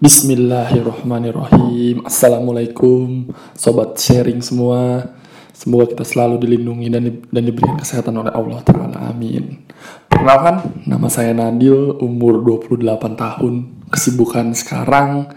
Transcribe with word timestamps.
Bismillahirrahmanirrahim. 0.00 2.08
Assalamualaikum 2.08 3.36
Sobat 3.52 4.00
sharing 4.00 4.40
semua. 4.40 5.12
Semoga 5.52 5.92
kita 5.92 6.08
selalu 6.08 6.40
dilindungi 6.40 6.88
dan, 6.88 7.04
di, 7.04 7.12
dan 7.28 7.44
diberikan 7.44 7.76
kesehatan 7.76 8.16
oleh 8.16 8.32
Allah 8.32 8.64
Ta'ala 8.64 9.12
Amin. 9.12 9.60
Perkenalkan, 10.08 10.88
nama 10.88 11.04
saya 11.12 11.36
Nadil 11.36 12.00
Umur 12.00 12.40
28 12.40 12.80
tahun. 13.12 13.54
Kesibukan 13.92 14.56
sekarang 14.56 15.36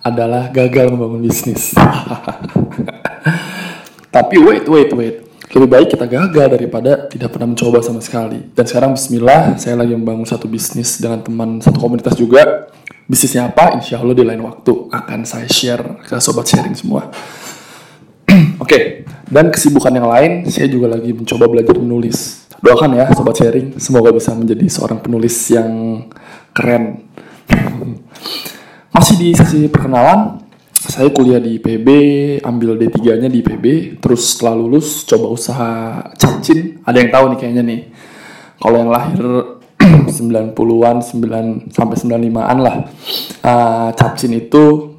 adalah 0.00 0.48
gagal 0.48 0.96
membangun 0.96 1.20
bisnis. 1.20 1.76
Tapi 4.16 4.36
wait, 4.40 4.64
wait, 4.64 4.96
wait. 4.96 5.28
Lebih 5.52 5.68
baik 5.68 5.92
kita 5.92 6.08
gagal 6.08 6.56
daripada 6.56 7.04
tidak 7.04 7.36
pernah 7.36 7.52
mencoba 7.52 7.84
sama 7.84 8.00
sekali. 8.00 8.48
Dan 8.56 8.64
sekarang 8.64 8.96
Bismillah, 8.96 9.60
saya 9.60 9.76
lagi 9.76 9.92
membangun 9.92 10.24
satu 10.24 10.48
bisnis 10.48 10.96
dengan 10.96 11.20
teman 11.20 11.60
satu 11.60 11.76
komunitas 11.76 12.16
juga 12.16 12.72
bisnisnya 13.10 13.50
apa 13.50 13.74
insya 13.74 13.98
Allah 13.98 14.14
di 14.14 14.22
lain 14.22 14.38
waktu 14.46 14.86
akan 14.86 15.26
saya 15.26 15.50
share 15.50 15.98
ke 16.06 16.14
sobat 16.22 16.46
sharing 16.46 16.78
semua 16.78 17.10
oke 18.30 18.62
okay. 18.62 19.02
dan 19.26 19.50
kesibukan 19.50 19.90
yang 19.90 20.06
lain 20.06 20.46
saya 20.46 20.70
juga 20.70 20.94
lagi 20.94 21.10
mencoba 21.10 21.50
belajar 21.50 21.74
menulis 21.74 22.46
doakan 22.62 23.02
ya 23.02 23.10
sobat 23.10 23.34
sharing 23.34 23.82
semoga 23.82 24.14
bisa 24.14 24.30
menjadi 24.38 24.62
seorang 24.70 25.02
penulis 25.02 25.34
yang 25.50 26.06
keren 26.54 27.10
masih 28.94 29.18
di 29.18 29.34
sesi 29.34 29.66
perkenalan 29.66 30.46
saya 30.80 31.12
kuliah 31.12 31.36
di 31.36 31.60
IPB, 31.60 31.88
ambil 32.40 32.72
D3-nya 32.80 33.28
di 33.28 33.44
IPB, 33.44 34.00
terus 34.00 34.32
setelah 34.32 34.56
lulus 34.64 35.04
coba 35.04 35.28
usaha 35.28 35.70
capcin. 36.16 36.80
Ada 36.88 37.04
yang 37.04 37.10
tahu 37.12 37.24
nih 37.30 37.36
kayaknya 37.36 37.62
nih. 37.68 37.80
Kalau 38.56 38.76
yang 38.80 38.88
lahir 38.88 39.59
90-an 40.20 40.96
9 41.00 41.72
sampai 41.72 41.96
95-an 41.96 42.58
lah. 42.60 42.76
Uh, 43.40 43.88
capcin 43.96 44.36
itu 44.36 44.96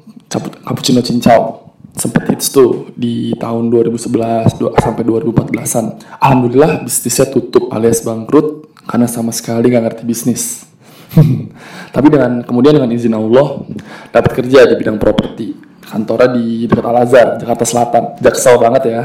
cappuccino 0.66 1.04
cincau 1.04 1.62
sempet 1.92 2.24
hits 2.32 2.48
tuh 2.48 2.88
di 2.96 3.36
tahun 3.36 3.68
2011 3.68 4.58
sampai 4.80 5.02
2014-an. 5.04 5.84
Alhamdulillah 6.18 6.88
bisnisnya 6.88 7.28
tutup 7.28 7.68
alias 7.68 8.00
bangkrut 8.00 8.72
karena 8.88 9.06
sama 9.06 9.30
sekali 9.30 9.68
nggak 9.68 9.84
ngerti 9.92 10.02
bisnis. 10.08 10.64
Tapi 11.94 12.06
dengan 12.08 12.40
kemudian 12.40 12.80
dengan 12.80 12.90
izin 12.90 13.12
Allah 13.12 13.68
dapat 14.08 14.32
kerja 14.32 14.64
di 14.64 14.74
bidang 14.80 14.96
properti. 14.96 15.70
Kantornya 15.84 16.40
di 16.40 16.64
dekat 16.64 16.88
Al 16.88 17.04
Azhar, 17.04 17.28
Jakarta 17.36 17.64
Selatan. 17.68 18.04
Jaksel 18.24 18.56
banget 18.56 18.82
ya. 18.88 19.00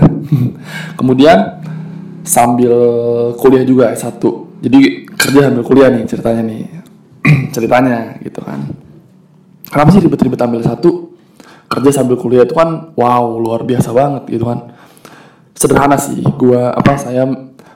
kemudian 1.00 1.60
sambil 2.24 2.72
kuliah 3.40 3.64
juga 3.68 3.92
S1 3.92 4.20
jadi 4.58 5.07
kerja 5.18 5.50
sambil 5.50 5.66
kuliah 5.66 5.90
nih 5.90 6.06
ceritanya 6.06 6.42
nih. 6.46 6.62
Ceritanya 7.56 8.22
gitu 8.22 8.40
kan. 8.46 8.62
Kenapa 9.68 9.90
sih 9.92 10.02
ribet-ribet 10.06 10.40
ambil 10.40 10.64
satu 10.64 11.12
kerja 11.68 12.00
sambil 12.00 12.16
kuliah 12.16 12.48
itu 12.48 12.56
kan 12.56 12.96
wow 12.96 13.36
luar 13.36 13.68
biasa 13.68 13.92
banget 13.92 14.24
gitu 14.32 14.48
kan. 14.48 14.72
Sederhana 15.58 15.98
sih 15.98 16.22
gua 16.24 16.72
apa 16.72 16.96
saya 16.96 17.28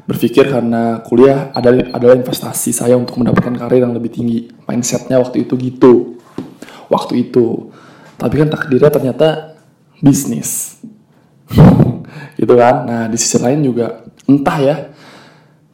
berpikir 0.06 0.47
karena 0.47 1.02
kuliah 1.03 1.52
adalah 1.52 1.92
adalah 1.92 2.16
investasi 2.16 2.72
saya 2.72 2.95
untuk 2.95 3.19
mendapatkan 3.19 3.58
karir 3.58 3.84
yang 3.84 3.92
lebih 3.97 4.14
tinggi. 4.14 4.47
Mindsetnya 4.69 5.19
waktu 5.19 5.44
itu 5.44 5.58
gitu. 5.59 5.94
Waktu 6.88 7.28
itu. 7.28 7.73
Tapi 8.16 8.34
kan 8.38 8.47
takdirnya 8.53 8.92
ternyata 8.94 9.58
bisnis. 10.00 10.78
Gitu 12.39 12.53
kan. 12.58 12.86
Nah 12.86 13.03
di 13.09 13.17
sisi 13.22 13.38
lain 13.38 13.62
juga 13.62 14.02
entah 14.25 14.58
ya 14.62 14.75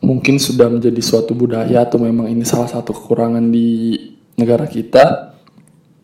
mungkin 0.07 0.39
sudah 0.39 0.71
menjadi 0.71 1.03
suatu 1.03 1.35
budaya 1.35 1.83
atau 1.83 1.99
memang 1.99 2.31
ini 2.31 2.47
salah 2.47 2.71
satu 2.71 2.95
kekurangan 2.95 3.43
di 3.51 3.99
negara 4.39 4.63
kita. 4.63 5.35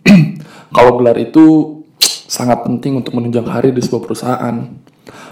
Kalau 0.75 0.99
gelar 0.99 1.15
itu 1.15 1.79
sangat 2.27 2.67
penting 2.67 2.99
untuk 2.99 3.15
menunjang 3.15 3.47
hari 3.47 3.71
di 3.71 3.79
sebuah 3.79 4.03
perusahaan. 4.03 4.55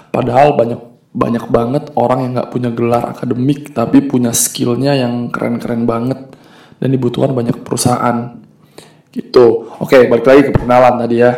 Padahal 0.08 0.56
banyak 0.56 0.80
banyak 1.12 1.44
banget 1.52 1.84
orang 1.92 2.24
yang 2.24 2.32
nggak 2.40 2.48
punya 2.48 2.70
gelar 2.72 3.04
akademik 3.12 3.76
tapi 3.76 4.00
punya 4.00 4.32
skillnya 4.32 4.96
yang 4.96 5.28
keren-keren 5.28 5.84
banget 5.84 6.32
dan 6.80 6.88
dibutuhkan 6.88 7.36
banyak 7.36 7.60
perusahaan. 7.60 8.40
Gitu. 9.12 9.68
Oke, 9.76 10.08
balik 10.08 10.24
lagi 10.24 10.48
ke 10.48 10.50
perkenalan 10.56 11.04
tadi 11.04 11.20
ya. 11.20 11.36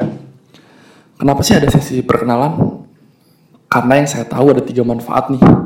Kenapa 1.18 1.42
sih 1.42 1.58
ada 1.58 1.66
sesi 1.66 1.98
perkenalan? 2.06 2.86
Karena 3.66 3.98
yang 3.98 4.06
saya 4.06 4.22
tahu 4.22 4.54
ada 4.54 4.62
tiga 4.62 4.86
manfaat 4.86 5.34
nih 5.34 5.63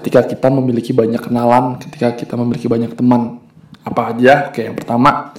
ketika 0.00 0.24
kita 0.24 0.48
memiliki 0.48 0.96
banyak 0.96 1.20
kenalan, 1.20 1.76
ketika 1.76 2.16
kita 2.16 2.34
memiliki 2.40 2.72
banyak 2.72 2.96
teman. 2.96 3.36
Apa 3.84 4.16
aja? 4.16 4.48
Oke, 4.48 4.64
yang 4.64 4.72
pertama, 4.72 5.36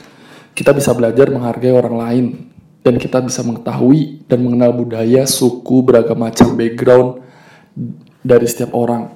kita 0.54 0.70
bisa 0.70 0.94
belajar 0.94 1.34
menghargai 1.34 1.74
orang 1.74 1.96
lain 1.98 2.26
dan 2.86 3.02
kita 3.02 3.26
bisa 3.26 3.42
mengetahui 3.42 4.22
dan 4.30 4.46
mengenal 4.46 4.78
budaya, 4.78 5.26
suku, 5.26 5.82
beragam 5.82 6.22
macam 6.22 6.54
background 6.54 7.26
dari 8.22 8.46
setiap 8.46 8.78
orang. 8.78 9.10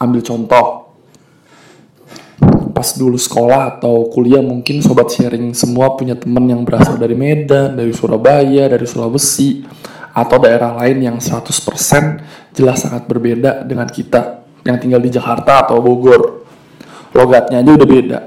Ambil 0.00 0.24
contoh, 0.24 0.96
pas 2.72 2.88
dulu 2.96 3.20
sekolah 3.20 3.76
atau 3.76 4.08
kuliah 4.08 4.40
mungkin 4.40 4.80
sobat 4.80 5.12
sharing 5.12 5.52
semua 5.52 5.96
punya 6.00 6.16
teman 6.16 6.48
yang 6.48 6.64
berasal 6.64 6.96
dari 6.96 7.12
Medan, 7.12 7.76
dari 7.76 7.92
Surabaya, 7.92 8.72
dari 8.72 8.86
Sulawesi, 8.88 9.64
atau 10.16 10.36
daerah 10.40 10.72
lain 10.80 11.12
yang 11.12 11.16
100% 11.20 11.44
jelas 12.56 12.78
sangat 12.80 13.04
berbeda 13.04 13.68
dengan 13.68 13.88
kita 13.90 14.47
yang 14.68 14.76
tinggal 14.76 15.00
di 15.00 15.08
Jakarta 15.08 15.64
atau 15.64 15.80
Bogor. 15.80 16.44
Logatnya 17.16 17.64
aja 17.64 17.72
udah 17.72 17.88
beda. 17.88 18.18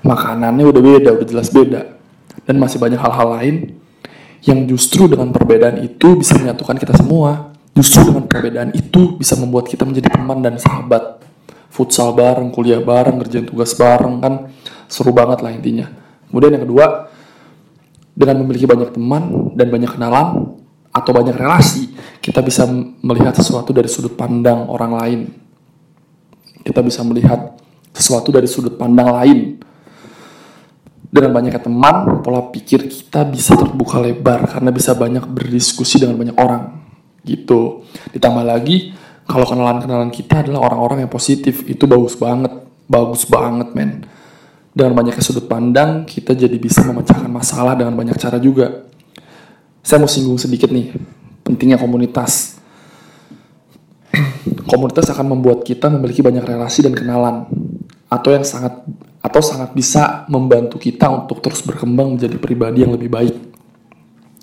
Makanannya 0.00 0.64
udah 0.64 0.82
beda 0.82 1.08
udah 1.12 1.26
jelas 1.28 1.52
beda. 1.52 2.00
Dan 2.48 2.56
masih 2.56 2.80
banyak 2.80 2.96
hal-hal 2.96 3.28
lain 3.36 3.56
yang 4.48 4.64
justru 4.64 5.04
dengan 5.08 5.28
perbedaan 5.28 5.84
itu 5.84 6.16
bisa 6.16 6.40
menyatukan 6.40 6.80
kita 6.80 6.96
semua. 6.96 7.52
Justru 7.76 8.08
dengan 8.08 8.24
perbedaan 8.24 8.72
itu 8.72 9.20
bisa 9.20 9.36
membuat 9.36 9.68
kita 9.68 9.84
menjadi 9.84 10.08
teman 10.16 10.40
dan 10.40 10.56
sahabat. 10.56 11.20
Futsal 11.68 12.16
bareng 12.16 12.48
kuliah 12.48 12.80
bareng 12.80 13.20
kerjaan 13.20 13.44
tugas 13.44 13.76
bareng 13.76 14.24
kan? 14.24 14.48
Seru 14.88 15.12
banget 15.12 15.44
lah 15.44 15.52
intinya. 15.52 15.90
Kemudian 16.32 16.56
yang 16.56 16.64
kedua 16.64 17.12
dengan 18.14 18.40
memiliki 18.40 18.64
banyak 18.64 18.94
teman 18.94 19.52
dan 19.58 19.68
banyak 19.68 19.90
kenalan 19.90 20.54
atau 20.94 21.10
banyak 21.10 21.34
relasi 21.34 21.90
kita 22.22 22.38
bisa 22.38 22.62
melihat 23.02 23.34
sesuatu 23.34 23.74
dari 23.74 23.90
sudut 23.90 24.14
pandang 24.14 24.70
orang 24.70 24.92
lain 24.94 25.20
kita 26.64 26.80
bisa 26.80 27.04
melihat 27.04 27.54
sesuatu 27.92 28.32
dari 28.32 28.48
sudut 28.48 28.74
pandang 28.74 29.12
lain. 29.12 29.60
Dengan 31.14 31.30
banyaknya 31.30 31.62
teman, 31.62 32.26
pola 32.26 32.50
pikir 32.50 32.90
kita 32.90 33.22
bisa 33.22 33.54
terbuka 33.54 34.02
lebar 34.02 34.50
karena 34.50 34.74
bisa 34.74 34.98
banyak 34.98 35.22
berdiskusi 35.30 36.02
dengan 36.02 36.18
banyak 36.18 36.34
orang. 36.34 36.82
Gitu. 37.22 37.86
Ditambah 38.10 38.42
lagi, 38.42 38.90
kalau 39.22 39.46
kenalan-kenalan 39.46 40.10
kita 40.10 40.42
adalah 40.42 40.66
orang-orang 40.66 41.06
yang 41.06 41.12
positif, 41.12 41.62
itu 41.70 41.86
bagus 41.86 42.18
banget. 42.18 42.50
Bagus 42.90 43.30
banget, 43.30 43.70
men. 43.78 44.10
Dengan 44.74 44.98
banyaknya 44.98 45.22
sudut 45.22 45.46
pandang, 45.46 46.02
kita 46.02 46.34
jadi 46.34 46.58
bisa 46.58 46.82
memecahkan 46.82 47.30
masalah 47.30 47.78
dengan 47.78 47.94
banyak 47.94 48.18
cara 48.18 48.42
juga. 48.42 48.90
Saya 49.86 50.02
mau 50.02 50.10
singgung 50.10 50.34
sedikit 50.34 50.74
nih, 50.74 50.98
pentingnya 51.46 51.78
komunitas 51.78 52.53
komunitas 54.64 55.08
akan 55.12 55.36
membuat 55.36 55.62
kita 55.64 55.92
memiliki 55.92 56.20
banyak 56.24 56.44
relasi 56.44 56.84
dan 56.84 56.96
kenalan 56.96 57.48
atau 58.08 58.30
yang 58.32 58.44
sangat 58.46 58.84
atau 59.24 59.40
sangat 59.40 59.72
bisa 59.72 60.28
membantu 60.28 60.76
kita 60.76 61.08
untuk 61.08 61.40
terus 61.40 61.64
berkembang 61.64 62.16
menjadi 62.16 62.36
pribadi 62.36 62.84
yang 62.84 62.92
lebih 62.92 63.08
baik. 63.08 63.34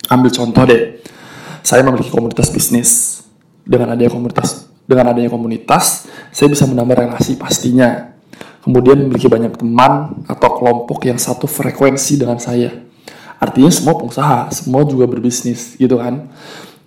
Ambil 0.09 0.33
contoh 0.33 0.65
deh, 0.65 1.05
saya 1.61 1.85
memiliki 1.85 2.09
komunitas 2.09 2.49
bisnis. 2.49 3.21
Dengan 3.61 3.93
adanya 3.93 4.09
komunitas, 4.09 4.65
dengan 4.89 5.13
adanya 5.13 5.29
komunitas, 5.29 6.09
saya 6.33 6.49
bisa 6.49 6.65
menambah 6.65 6.97
relasi 6.97 7.37
pastinya. 7.37 8.17
Kemudian 8.65 9.05
memiliki 9.05 9.29
banyak 9.29 9.53
teman 9.61 10.25
atau 10.25 10.49
kelompok 10.57 11.05
yang 11.05 11.21
satu 11.21 11.45
frekuensi 11.45 12.17
dengan 12.17 12.41
saya. 12.41 12.73
Artinya 13.37 13.69
semua 13.69 13.97
pengusaha, 13.97 14.49
semua 14.53 14.81
juga 14.85 15.05
berbisnis 15.05 15.77
gitu 15.77 16.01
kan. 16.01 16.29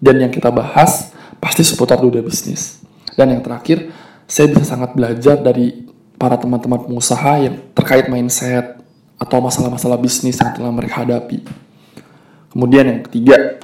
Dan 0.03 0.19
yang 0.19 0.31
kita 0.35 0.51
bahas 0.51 1.15
pasti 1.39 1.63
seputar 1.63 2.03
dunia 2.03 2.23
bisnis. 2.23 2.84
Dan 3.15 3.35
yang 3.35 3.43
terakhir, 3.43 3.91
saya 4.27 4.51
bisa 4.51 4.65
sangat 4.67 4.95
belajar 4.95 5.39
dari 5.39 5.87
para 6.19 6.39
teman-teman 6.39 6.83
pengusaha 6.87 7.43
yang 7.43 7.55
terkait 7.75 8.07
mindset 8.11 8.81
atau 9.19 9.39
masalah-masalah 9.43 9.99
bisnis 9.99 10.39
yang 10.39 10.55
telah 10.55 10.73
mereka 10.75 11.03
hadapi. 11.03 11.43
Kemudian 12.51 12.87
yang 12.87 13.01
ketiga, 13.07 13.59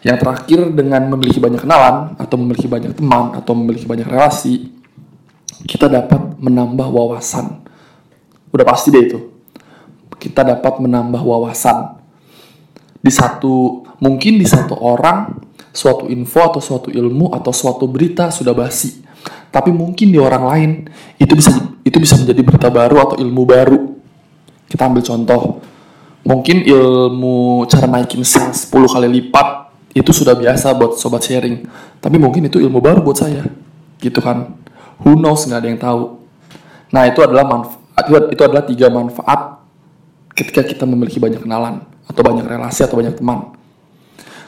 yang 0.00 0.16
terakhir 0.16 0.72
dengan 0.72 1.08
memiliki 1.12 1.40
banyak 1.40 1.60
kenalan 1.64 2.16
atau 2.16 2.36
memiliki 2.40 2.68
banyak 2.68 2.92
teman 2.96 3.36
atau 3.36 3.52
memiliki 3.56 3.84
banyak 3.84 4.08
relasi, 4.08 4.72
kita 5.64 5.88
dapat 5.88 6.36
menambah 6.40 6.88
wawasan. 6.88 7.64
Udah 8.52 8.64
pasti 8.64 8.88
deh 8.92 9.04
itu. 9.04 9.18
Kita 10.20 10.44
dapat 10.44 10.80
menambah 10.80 11.20
wawasan. 11.20 12.00
Di 13.00 13.12
satu, 13.12 13.84
mungkin 14.00 14.36
di 14.36 14.44
satu 14.44 14.76
orang 14.76 15.39
suatu 15.70 16.10
info 16.10 16.40
atau 16.42 16.60
suatu 16.62 16.88
ilmu 16.90 17.30
atau 17.34 17.54
suatu 17.54 17.86
berita 17.86 18.28
sudah 18.34 18.54
basi. 18.54 19.02
Tapi 19.50 19.74
mungkin 19.74 20.14
di 20.14 20.18
orang 20.18 20.44
lain 20.46 20.70
itu 21.18 21.34
bisa 21.34 21.50
itu 21.82 21.96
bisa 21.98 22.14
menjadi 22.18 22.40
berita 22.42 22.68
baru 22.70 22.96
atau 23.02 23.16
ilmu 23.18 23.42
baru. 23.42 23.78
Kita 24.70 24.86
ambil 24.86 25.02
contoh, 25.02 25.58
Mungkin 26.20 26.68
ilmu 26.68 27.64
cara 27.64 27.88
naikin 27.88 28.20
sales 28.28 28.68
10 28.68 28.92
kali 28.92 29.08
lipat 29.08 29.72
itu 29.96 30.12
sudah 30.12 30.36
biasa 30.36 30.76
buat 30.76 31.00
sobat 31.00 31.24
sharing. 31.24 31.64
Tapi 31.98 32.16
mungkin 32.20 32.46
itu 32.46 32.60
ilmu 32.60 32.78
baru 32.78 33.00
buat 33.00 33.16
saya. 33.16 33.48
Gitu 33.98 34.20
kan. 34.20 34.52
Who 35.00 35.16
knows, 35.16 35.48
nggak 35.48 35.60
ada 35.64 35.68
yang 35.68 35.80
tahu. 35.80 36.02
Nah, 36.92 37.08
itu 37.08 37.24
adalah 37.24 37.48
manfaat 37.48 38.04
itu, 38.28 38.42
adalah 38.44 38.64
tiga 38.68 38.92
manfaat 38.92 39.64
ketika 40.36 40.60
kita 40.60 40.84
memiliki 40.84 41.16
banyak 41.16 41.40
kenalan 41.40 41.88
atau 42.04 42.20
banyak 42.20 42.44
relasi 42.44 42.84
atau 42.84 43.00
banyak 43.00 43.16
teman. 43.16 43.56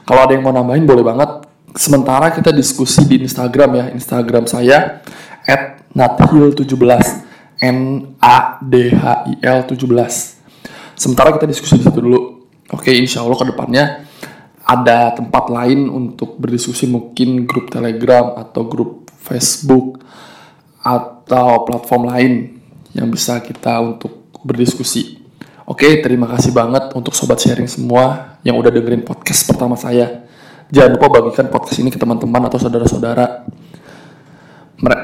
Kalau 0.02 0.20
ada 0.26 0.32
yang 0.34 0.42
mau 0.42 0.54
nambahin 0.54 0.84
boleh 0.84 1.04
banget. 1.06 1.30
Sementara 1.72 2.28
kita 2.34 2.52
diskusi 2.52 3.08
di 3.08 3.24
Instagram 3.24 3.70
ya, 3.80 3.84
Instagram 3.96 4.44
saya 4.44 5.00
@nathil17 5.96 6.76
N 7.62 7.78
A 8.20 8.58
D 8.60 8.92
H 8.92 9.04
I 9.30 9.34
L 9.40 9.64
17. 9.64 10.42
Sementara 10.98 11.32
kita 11.32 11.46
diskusi 11.48 11.80
di 11.80 11.84
situ 11.86 12.00
dulu. 12.02 12.44
Oke, 12.74 12.92
insya 12.92 13.22
Allah 13.22 13.38
ke 13.38 13.46
depannya 13.48 13.84
ada 14.62 15.14
tempat 15.14 15.50
lain 15.50 15.90
untuk 15.90 16.38
berdiskusi 16.38 16.86
mungkin 16.86 17.46
grup 17.46 17.70
Telegram 17.70 18.38
atau 18.38 18.66
grup 18.66 19.10
Facebook 19.22 20.02
atau 20.82 21.62
platform 21.62 22.02
lain 22.10 22.32
yang 22.92 23.08
bisa 23.08 23.38
kita 23.40 23.78
untuk 23.78 24.34
berdiskusi. 24.42 25.21
Oke, 25.62 26.02
terima 26.02 26.26
kasih 26.26 26.50
banget 26.50 26.90
untuk 26.98 27.14
sobat 27.14 27.38
sharing 27.38 27.70
semua 27.70 28.34
yang 28.42 28.58
udah 28.58 28.70
dengerin 28.74 29.06
podcast 29.06 29.46
pertama 29.46 29.78
saya. 29.78 30.26
Jangan 30.74 30.98
lupa 30.98 31.20
bagikan 31.20 31.46
podcast 31.52 31.78
ini 31.78 31.92
ke 31.92 32.00
teman-teman 32.00 32.42
atau 32.50 32.58
saudara-saudara. 32.58 33.46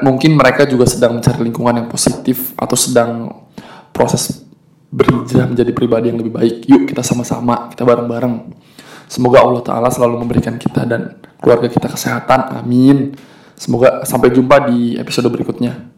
Mungkin 0.03 0.35
mereka 0.35 0.67
juga 0.67 0.83
sedang 0.83 1.15
mencari 1.15 1.39
lingkungan 1.39 1.71
yang 1.79 1.87
positif 1.87 2.51
atau 2.59 2.75
sedang 2.75 3.31
proses 3.95 4.43
berhijrah 4.91 5.47
menjadi 5.47 5.71
pribadi 5.71 6.11
yang 6.11 6.19
lebih 6.19 6.33
baik. 6.35 6.55
Yuk 6.67 6.91
kita 6.91 7.05
sama-sama, 7.05 7.71
kita 7.71 7.87
bareng-bareng. 7.87 8.51
Semoga 9.09 9.41
Allah 9.41 9.63
Ta'ala 9.65 9.89
selalu 9.89 10.21
memberikan 10.21 10.59
kita 10.59 10.83
dan 10.83 11.17
keluarga 11.41 11.71
kita 11.71 11.87
kesehatan. 11.89 12.59
Amin. 12.59 13.17
Semoga 13.55 14.03
sampai 14.03 14.29
jumpa 14.35 14.69
di 14.69 14.99
episode 14.99 15.31
berikutnya. 15.31 15.88